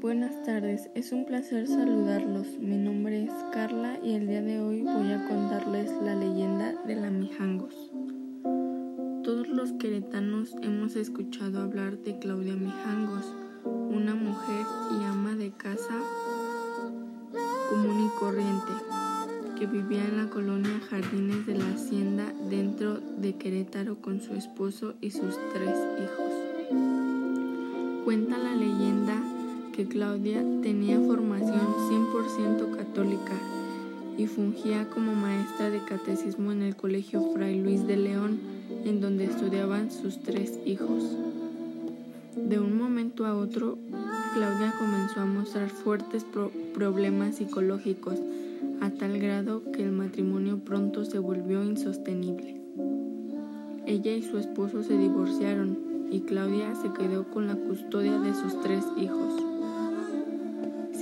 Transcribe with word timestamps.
Buenas 0.00 0.42
tardes. 0.44 0.88
Es 0.94 1.12
un 1.12 1.26
placer 1.26 1.68
saludarlos. 1.68 2.58
Mi 2.58 2.76
nombre 2.76 3.24
es 3.24 3.32
Carla 3.52 3.98
y 4.02 4.14
el 4.14 4.26
día 4.26 4.40
de 4.40 4.58
hoy 4.58 4.80
voy 4.82 5.12
a 5.12 5.28
contarles 5.28 5.90
la 6.02 6.14
leyenda 6.14 6.72
de 6.86 6.96
la 6.96 7.10
Mijangos. 7.10 7.92
Todos 9.22 9.48
los 9.48 9.72
queretanos 9.74 10.54
hemos 10.62 10.96
escuchado 10.96 11.60
hablar 11.60 11.98
de 11.98 12.18
Claudia 12.18 12.54
Mijangos, 12.54 13.34
una 13.64 14.14
mujer 14.14 14.64
y 14.92 15.04
ama 15.04 15.34
de 15.34 15.50
casa 15.50 16.00
común 17.68 18.06
y 18.06 18.18
corriente 18.18 18.72
que 19.58 19.66
vivía 19.66 20.04
en 20.04 20.16
la 20.16 20.30
colonia 20.30 20.80
Jardines 20.88 21.44
de 21.46 21.58
la 21.58 21.68
Hacienda 21.68 22.32
dentro 22.48 22.94
de 23.18 23.34
Querétaro 23.34 24.00
con 24.00 24.22
su 24.22 24.34
esposo 24.34 24.94
y 25.02 25.10
sus 25.10 25.38
tres 25.52 25.76
hijos. 25.98 26.32
Cuenta 28.04 28.38
la 28.38 28.54
leyenda 28.54 29.22
que 29.72 29.86
Claudia 29.86 30.44
tenía 30.62 31.00
formación 31.00 31.60
100% 31.90 32.76
católica 32.76 33.32
y 34.18 34.26
fungía 34.26 34.88
como 34.90 35.14
maestra 35.14 35.70
de 35.70 35.82
catecismo 35.84 36.52
en 36.52 36.62
el 36.62 36.76
Colegio 36.76 37.32
Fray 37.32 37.58
Luis 37.58 37.86
de 37.86 37.96
León, 37.96 38.38
en 38.84 39.00
donde 39.00 39.24
estudiaban 39.24 39.90
sus 39.90 40.22
tres 40.22 40.58
hijos. 40.66 41.16
De 42.36 42.58
un 42.58 42.76
momento 42.76 43.24
a 43.24 43.34
otro, 43.34 43.78
Claudia 44.34 44.74
comenzó 44.78 45.20
a 45.20 45.26
mostrar 45.26 45.70
fuertes 45.70 46.26
problemas 46.74 47.36
psicológicos, 47.36 48.18
a 48.82 48.90
tal 48.90 49.18
grado 49.18 49.62
que 49.72 49.82
el 49.82 49.92
matrimonio 49.92 50.58
pronto 50.58 51.04
se 51.06 51.18
volvió 51.18 51.64
insostenible. 51.64 52.60
Ella 53.86 54.12
y 54.12 54.22
su 54.22 54.38
esposo 54.38 54.82
se 54.82 54.98
divorciaron 54.98 55.78
y 56.10 56.20
Claudia 56.20 56.74
se 56.74 56.92
quedó 56.92 57.24
con 57.24 57.46
la 57.46 57.56
custodia 57.56 58.18
de 58.18 58.34
sus 58.34 58.60
tres 58.60 58.84
hijos. 58.98 59.51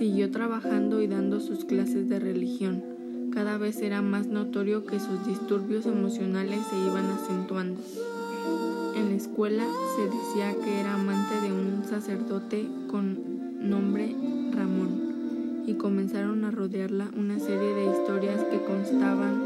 Siguió 0.00 0.30
trabajando 0.30 1.02
y 1.02 1.08
dando 1.08 1.40
sus 1.40 1.66
clases 1.66 2.08
de 2.08 2.18
religión. 2.18 2.82
Cada 3.34 3.58
vez 3.58 3.82
era 3.82 4.00
más 4.00 4.28
notorio 4.28 4.86
que 4.86 4.98
sus 4.98 5.26
disturbios 5.26 5.84
emocionales 5.84 6.58
se 6.70 6.78
iban 6.78 7.04
acentuando. 7.04 7.82
En 8.96 9.10
la 9.10 9.14
escuela 9.14 9.66
se 9.96 10.04
decía 10.04 10.54
que 10.64 10.80
era 10.80 10.94
amante 10.94 11.38
de 11.42 11.52
un 11.52 11.84
sacerdote 11.84 12.66
con 12.88 13.18
nombre 13.60 14.16
Ramón 14.54 15.64
y 15.66 15.74
comenzaron 15.74 16.46
a 16.46 16.50
rodearla 16.50 17.10
una 17.14 17.38
serie 17.38 17.74
de 17.74 17.92
historias 17.92 18.42
que 18.44 18.64
constaban 18.64 19.38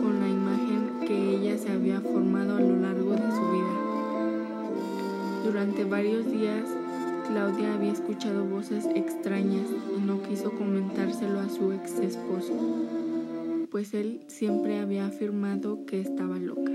con 0.00 0.20
la 0.20 0.28
imagen 0.28 1.08
que 1.08 1.34
ella 1.34 1.58
se 1.58 1.72
había 1.72 2.00
formado 2.00 2.54
a 2.54 2.60
lo 2.60 2.76
largo 2.76 3.14
de 3.14 3.18
su 3.18 3.50
vida. 3.50 3.74
Durante 5.44 5.82
varios 5.82 6.30
días, 6.30 6.66
Claudia 7.30 7.74
había 7.74 7.92
escuchado 7.92 8.44
voces 8.44 8.86
extrañas 8.96 9.68
y 9.96 10.00
no 10.00 10.20
quiso 10.20 10.50
comentárselo 10.50 11.38
a 11.38 11.48
su 11.48 11.72
ex 11.72 12.00
esposo, 12.00 12.52
pues 13.70 13.94
él 13.94 14.24
siempre 14.26 14.80
había 14.80 15.06
afirmado 15.06 15.86
que 15.86 16.00
estaba 16.00 16.40
loca. 16.40 16.72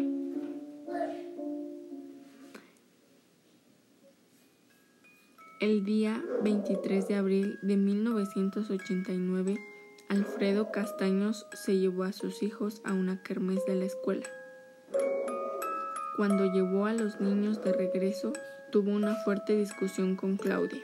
El 5.60 5.84
día 5.84 6.24
23 6.42 7.06
de 7.10 7.16
abril 7.16 7.60
de 7.62 7.76
1989, 7.76 9.58
Alfredo 10.08 10.72
Castaños 10.72 11.48
se 11.52 11.78
llevó 11.80 12.04
a 12.04 12.14
sus 12.14 12.42
hijos 12.44 12.82
a 12.86 12.94
una 12.94 13.22
kermés 13.24 13.66
de 13.66 13.76
la 13.76 13.86
escuela. 13.86 14.26
Cuando 16.16 16.46
llevó 16.46 16.86
a 16.86 16.94
los 16.94 17.20
niños 17.20 17.62
de 17.62 17.74
regreso, 17.74 18.32
tuvo 18.72 18.92
una 18.92 19.16
fuerte 19.16 19.54
discusión 19.56 20.16
con 20.16 20.38
Claudia, 20.38 20.82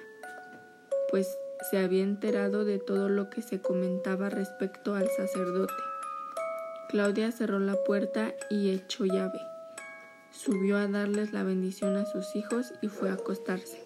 pues 1.10 1.38
se 1.70 1.78
había 1.78 2.04
enterado 2.04 2.66
de 2.66 2.80
todo 2.80 3.08
lo 3.08 3.30
que 3.30 3.42
se 3.42 3.62
comentaba 3.62 4.30
respecto 4.30 4.94
al 4.94 5.08
sacerdote. 5.10 5.74
Claudia 6.90 7.32
cerró 7.32 7.60
la 7.60 7.76
puerta 7.76 8.34
y 8.50 8.72
echó 8.72 9.06
llave. 9.06 9.40
Subió 10.32 10.76
a 10.78 10.88
darles 10.88 11.32
la 11.32 11.44
bendición 11.44 11.96
a 11.96 12.06
sus 12.06 12.36
hijos 12.36 12.74
y 12.82 12.90
fue 12.90 13.10
a 13.10 13.14
acostarse. 13.14 13.82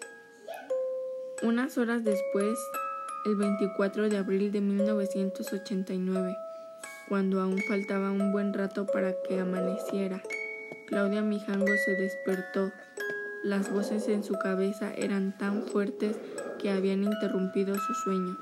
Unas 1.42 1.78
horas 1.78 2.02
después, 2.02 2.58
el 3.24 3.36
24 3.36 4.08
de 4.08 4.16
abril 4.16 4.50
de 4.50 4.60
1989, 4.60 6.36
cuando 7.08 7.40
aún 7.40 7.58
faltaba 7.68 8.10
un 8.10 8.32
buen 8.32 8.52
rato 8.52 8.86
para 8.86 9.14
que 9.22 9.38
amaneciera, 9.38 10.22
Claudia 10.86 11.22
Mijango 11.22 11.66
se 11.84 11.96
despertó 11.96 12.72
las 13.46 13.70
voces 13.70 14.08
en 14.08 14.24
su 14.24 14.34
cabeza 14.34 14.92
eran 14.92 15.38
tan 15.38 15.62
fuertes 15.62 16.16
que 16.58 16.68
habían 16.68 17.04
interrumpido 17.04 17.76
su 17.76 17.94
sueño. 17.94 18.36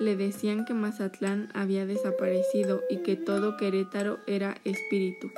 Le 0.00 0.16
decían 0.16 0.64
que 0.64 0.74
Mazatlán 0.74 1.48
había 1.54 1.86
desaparecido 1.86 2.82
y 2.90 3.04
que 3.04 3.14
todo 3.14 3.56
Querétaro 3.56 4.18
era 4.26 4.56
espíritu. 4.64 5.30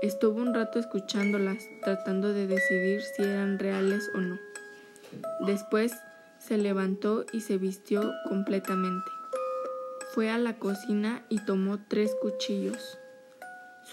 Estuvo 0.00 0.40
un 0.40 0.54
rato 0.54 0.78
escuchándolas, 0.78 1.62
tratando 1.82 2.32
de 2.32 2.46
decidir 2.46 3.02
si 3.02 3.22
eran 3.22 3.58
reales 3.58 4.10
o 4.14 4.18
no. 4.18 4.38
Después 5.40 5.92
se 6.38 6.56
levantó 6.56 7.26
y 7.34 7.42
se 7.42 7.58
vistió 7.58 8.14
completamente. 8.30 9.10
Fue 10.14 10.30
a 10.30 10.38
la 10.38 10.56
cocina 10.58 11.22
y 11.28 11.44
tomó 11.44 11.78
tres 11.86 12.16
cuchillos. 12.22 12.98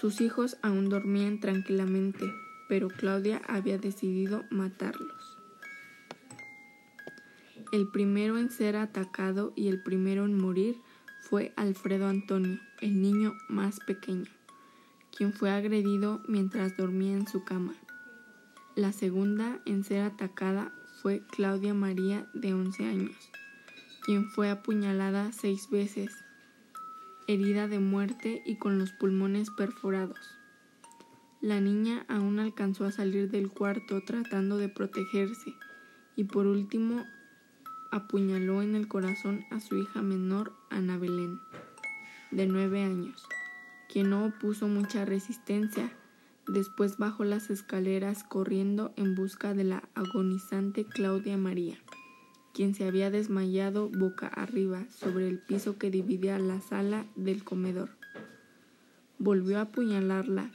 Sus 0.00 0.20
hijos 0.20 0.56
aún 0.62 0.88
dormían 0.88 1.40
tranquilamente, 1.40 2.32
pero 2.68 2.86
Claudia 2.86 3.42
había 3.48 3.78
decidido 3.78 4.44
matarlos. 4.48 5.38
El 7.72 7.88
primero 7.88 8.38
en 8.38 8.48
ser 8.50 8.76
atacado 8.76 9.52
y 9.56 9.66
el 9.66 9.82
primero 9.82 10.24
en 10.24 10.38
morir 10.38 10.76
fue 11.28 11.52
Alfredo 11.56 12.06
Antonio, 12.06 12.60
el 12.80 13.02
niño 13.02 13.34
más 13.48 13.80
pequeño, 13.80 14.30
quien 15.16 15.32
fue 15.32 15.50
agredido 15.50 16.22
mientras 16.28 16.76
dormía 16.76 17.16
en 17.16 17.26
su 17.26 17.44
cama. 17.44 17.74
La 18.76 18.92
segunda 18.92 19.58
en 19.66 19.82
ser 19.82 20.02
atacada 20.02 20.72
fue 21.02 21.22
Claudia 21.32 21.74
María, 21.74 22.24
de 22.34 22.54
11 22.54 22.86
años, 22.86 23.30
quien 24.06 24.30
fue 24.30 24.48
apuñalada 24.48 25.32
seis 25.32 25.68
veces, 25.70 26.12
herida 27.28 27.68
de 27.68 27.78
muerte 27.78 28.42
y 28.44 28.56
con 28.56 28.78
los 28.78 28.90
pulmones 28.92 29.50
perforados. 29.50 30.18
La 31.40 31.60
niña 31.60 32.04
aún 32.08 32.40
alcanzó 32.40 32.84
a 32.86 32.90
salir 32.90 33.30
del 33.30 33.50
cuarto 33.50 34.02
tratando 34.04 34.56
de 34.56 34.68
protegerse 34.68 35.54
y 36.16 36.24
por 36.24 36.46
último 36.48 37.04
apuñaló 37.92 38.62
en 38.62 38.74
el 38.74 38.88
corazón 38.88 39.44
a 39.50 39.60
su 39.60 39.76
hija 39.76 40.02
menor, 40.02 40.52
Ana 40.70 40.98
Belén, 40.98 41.38
de 42.30 42.46
nueve 42.46 42.82
años, 42.82 43.22
quien 43.92 44.10
no 44.10 44.24
opuso 44.24 44.66
mucha 44.66 45.04
resistencia. 45.04 45.92
Después 46.46 46.96
bajó 46.96 47.24
las 47.24 47.50
escaleras 47.50 48.24
corriendo 48.24 48.92
en 48.96 49.14
busca 49.14 49.52
de 49.52 49.64
la 49.64 49.82
agonizante 49.94 50.86
Claudia 50.86 51.36
María, 51.36 51.78
quien 52.58 52.74
se 52.74 52.88
había 52.88 53.08
desmayado 53.08 53.88
boca 53.88 54.26
arriba 54.26 54.84
sobre 54.90 55.28
el 55.28 55.38
piso 55.38 55.78
que 55.78 55.92
dividía 55.92 56.40
la 56.40 56.60
sala 56.60 57.06
del 57.14 57.44
comedor. 57.44 57.90
Volvió 59.20 59.58
a 59.58 59.60
apuñalarla 59.60 60.50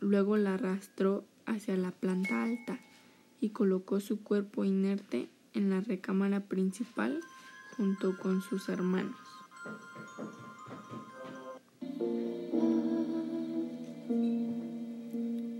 Luego 0.00 0.38
la 0.38 0.54
arrastró 0.54 1.26
hacia 1.44 1.76
la 1.76 1.90
planta 1.90 2.42
alta 2.42 2.80
y 3.42 3.50
colocó 3.50 4.00
su 4.00 4.22
cuerpo 4.22 4.64
inerte 4.64 5.28
en 5.52 5.68
la 5.68 5.82
recámara 5.82 6.40
principal 6.40 7.20
junto 7.76 8.16
con 8.18 8.40
sus 8.40 8.70
hermanos. 8.70 9.14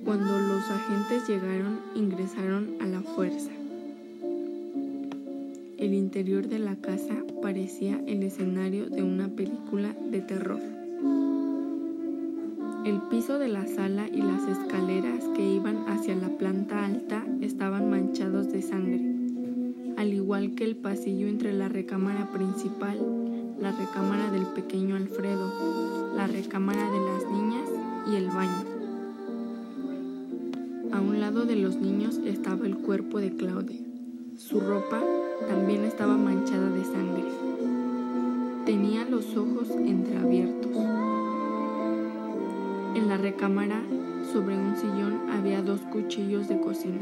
Cuando 0.03 0.39
los 0.39 0.65
agentes 0.71 1.29
llegaron, 1.29 1.79
ingresaron 1.95 2.77
a 2.81 2.87
la 2.87 3.03
fuerza. 3.03 3.51
El 5.85 5.93
interior 5.93 6.49
de 6.49 6.59
la 6.59 6.77
casa 6.77 7.15
parecía 7.43 8.03
el 8.07 8.23
escenario 8.23 8.89
de 8.89 9.03
una 9.03 9.29
película 9.29 9.95
de 10.11 10.23
terror. 10.23 10.59
El 12.87 13.03
piso 13.11 13.39
de 13.39 13.49
la 13.49 13.67
sala 13.67 14.09
y 14.09 14.23
las 14.23 14.49
escaleras 14.49 15.23
que 15.37 15.47
iban 15.47 15.87
hacia 15.87 16.17
la 16.17 16.31
planta 16.39 16.87
alta 16.87 17.27
estaban 17.43 17.91
manchados 17.91 18.51
de 18.51 18.63
sangre, 18.63 18.99
al 19.99 20.15
igual 20.15 20.55
que 20.55 20.65
el 20.65 20.77
pasillo 20.77 21.29
entre 21.29 21.53
la 21.53 21.69
recámara 21.69 22.31
principal, 22.33 22.99
la 23.61 23.73
recámara 23.73 24.31
del 24.31 24.47
pequeño 24.55 24.97
Alfredo, 24.97 26.15
la 26.17 26.27
recámara 26.27 26.91
de 26.91 27.01
las 27.01 27.31
niñas 27.31 27.69
y 28.11 28.17
el 28.17 28.29
baño. 28.29 28.65
A 30.93 31.01
un 31.03 31.21
lado 31.21 31.45
de 31.45 31.57
los 31.57 31.77
niños 31.77 32.23
estaba 32.25 32.67
el 32.67 32.79
cuerpo 32.79 33.21
de 33.21 33.37
Claudia. 33.37 33.81
Su 34.39 34.61
ropa 34.61 35.03
también 35.49 35.85
estaba 35.85 36.17
manchada 36.17 36.71
de 36.71 36.85
sangre. 36.85 37.25
Tenía 38.65 39.05
los 39.05 39.37
ojos 39.37 39.71
entreabiertos. 39.71 40.73
En 42.95 43.09
la 43.09 43.17
recámara, 43.17 43.83
sobre 44.33 44.57
un 44.57 44.77
sillón, 44.77 45.31
había 45.31 45.63
dos 45.63 45.81
cuchillos 45.81 46.49
de 46.49 46.61
cocina, 46.61 47.01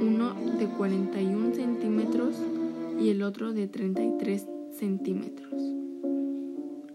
uno 0.00 0.34
de 0.58 0.66
41 0.66 1.54
centímetros 1.54 2.36
y 3.00 3.10
el 3.10 3.22
otro 3.22 3.52
de 3.52 3.66
33 3.66 4.46
centímetros, 4.78 5.52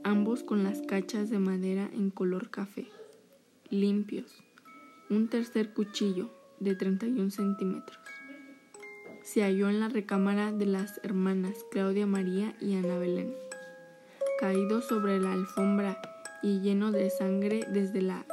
ambos 0.04 0.44
con 0.44 0.64
las 0.64 0.82
cachas 0.82 1.30
de 1.30 1.40
madera 1.40 1.90
en 1.94 2.10
color 2.10 2.50
café, 2.50 2.88
limpios. 3.70 4.44
Un 5.10 5.28
tercer 5.28 5.74
cuchillo 5.74 6.30
de 6.60 6.76
31 6.76 7.32
centímetros. 7.32 8.01
Se 9.24 9.44
halló 9.44 9.70
en 9.70 9.80
la 9.80 9.88
recámara 9.88 10.52
de 10.52 10.66
las 10.66 11.00
hermanas 11.04 11.56
Claudia 11.72 12.06
María 12.06 12.56
y 12.60 12.76
Ana 12.76 12.98
Belén, 12.98 13.36
caído 14.40 14.82
sobre 14.82 15.20
la 15.20 15.34
alfombra 15.34 16.02
y 16.42 16.60
lleno 16.60 16.92
de 16.92 17.10
sangre 17.10 17.66
desde 17.70 18.02
la 18.02 18.26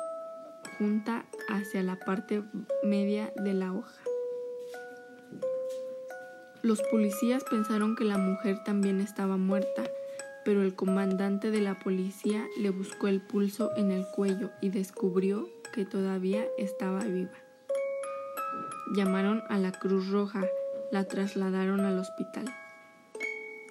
junta 0.78 1.26
hacia 1.48 1.82
la 1.82 1.96
parte 1.96 2.42
media 2.82 3.32
de 3.36 3.54
la 3.54 3.72
hoja. 3.72 4.00
Los 6.62 6.80
policías 6.90 7.44
pensaron 7.44 7.94
que 7.94 8.04
la 8.04 8.18
mujer 8.18 8.64
también 8.64 9.00
estaba 9.00 9.36
muerta, 9.36 9.84
pero 10.44 10.62
el 10.62 10.74
comandante 10.74 11.50
de 11.50 11.60
la 11.60 11.78
policía 11.78 12.46
le 12.58 12.70
buscó 12.70 13.08
el 13.08 13.20
pulso 13.20 13.70
en 13.76 13.92
el 13.92 14.06
cuello 14.06 14.50
y 14.60 14.70
descubrió 14.70 15.48
que 15.72 15.84
todavía 15.84 16.46
estaba 16.56 17.04
viva. 17.04 17.38
Llamaron 18.94 19.42
a 19.50 19.58
la 19.58 19.70
Cruz 19.70 20.08
Roja, 20.08 20.44
la 20.90 21.04
trasladaron 21.04 21.80
al 21.80 21.98
hospital. 21.98 22.46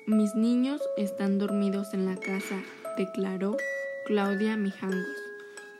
Mis 0.06 0.36
niños 0.36 0.81
están 0.98 1.38
dormidos 1.40 1.94
en 1.94 2.06
la 2.06 2.16
casa, 2.16 2.62
declaró 2.98 3.58
Claudia 4.06 4.56
Mijangos, 4.56 5.18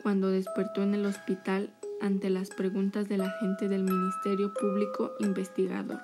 cuando 0.02 0.30
despertó 0.30 0.82
en 0.82 0.94
el 0.94 1.06
hospital 1.06 1.70
ante 2.00 2.30
las 2.30 2.50
preguntas 2.50 3.08
del 3.08 3.22
agente 3.22 3.68
del 3.68 3.84
Ministerio 3.84 4.52
Público 4.52 5.12
Investigador. 5.20 6.00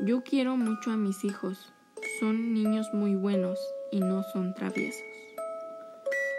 Yo 0.00 0.22
quiero 0.22 0.56
mucho 0.56 0.90
a 0.90 0.96
mis 0.96 1.24
hijos. 1.24 1.72
Son 2.20 2.52
niños 2.54 2.88
muy 2.92 3.14
buenos 3.14 3.58
y 3.90 4.00
no 4.00 4.22
son 4.32 4.54
traviesos. 4.54 5.02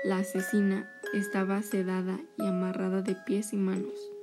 La 0.04 0.18
asesina 0.18 0.92
estaba 1.14 1.62
sedada 1.62 2.20
y 2.38 2.46
amarrada 2.46 3.02
de 3.02 3.16
pies 3.16 3.54
y 3.54 3.58
manos. 3.58 4.15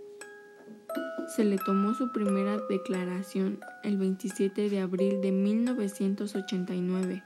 Se 1.28 1.44
le 1.44 1.56
tomó 1.56 1.94
su 1.94 2.12
primera 2.12 2.58
declaración 2.68 3.60
el 3.82 3.96
27 3.96 4.68
de 4.68 4.80
abril 4.80 5.20
de 5.20 5.32
1989 5.32 7.22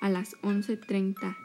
a 0.00 0.08
las 0.10 0.34
11.30, 0.42 1.36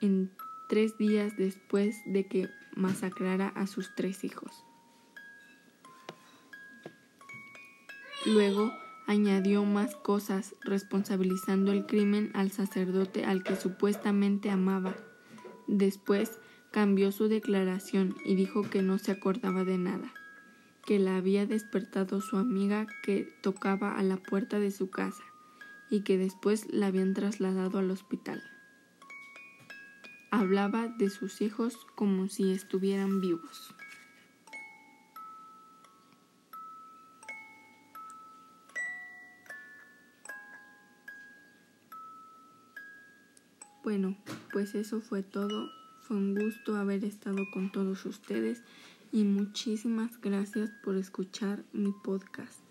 en 0.00 0.30
tres 0.68 0.96
días 0.98 1.36
después 1.36 1.96
de 2.06 2.26
que 2.26 2.48
masacrara 2.76 3.48
a 3.48 3.66
sus 3.66 3.94
tres 3.94 4.24
hijos. 4.24 4.64
Luego 8.24 8.72
añadió 9.06 9.64
más 9.64 9.96
cosas, 9.96 10.54
responsabilizando 10.62 11.72
el 11.72 11.86
crimen 11.86 12.30
al 12.34 12.50
sacerdote 12.50 13.24
al 13.24 13.42
que 13.42 13.56
supuestamente 13.56 14.50
amaba. 14.50 14.94
Después 15.66 16.38
cambió 16.72 17.12
su 17.12 17.28
declaración 17.28 18.16
y 18.24 18.34
dijo 18.34 18.62
que 18.62 18.82
no 18.82 18.98
se 18.98 19.12
acordaba 19.12 19.62
de 19.64 19.76
nada, 19.76 20.12
que 20.86 20.98
la 20.98 21.16
había 21.16 21.46
despertado 21.46 22.20
su 22.20 22.38
amiga 22.38 22.86
que 23.02 23.28
tocaba 23.42 23.96
a 23.96 24.02
la 24.02 24.16
puerta 24.16 24.58
de 24.58 24.70
su 24.70 24.90
casa 24.90 25.22
y 25.90 26.02
que 26.02 26.16
después 26.16 26.66
la 26.72 26.86
habían 26.86 27.12
trasladado 27.12 27.78
al 27.78 27.90
hospital. 27.90 28.42
Hablaba 30.30 30.88
de 30.88 31.10
sus 31.10 31.42
hijos 31.42 31.76
como 31.94 32.28
si 32.28 32.52
estuvieran 32.52 33.20
vivos. 33.20 33.74
Bueno, 43.84 44.16
pues 44.52 44.74
eso 44.74 45.02
fue 45.02 45.22
todo. 45.22 45.81
Fue 46.12 46.18
un 46.18 46.34
gusto 46.34 46.76
haber 46.76 47.06
estado 47.06 47.38
con 47.54 47.72
todos 47.72 48.04
ustedes 48.04 48.62
y 49.12 49.24
muchísimas 49.24 50.20
gracias 50.20 50.68
por 50.84 50.98
escuchar 50.98 51.64
mi 51.72 51.90
podcast. 52.04 52.61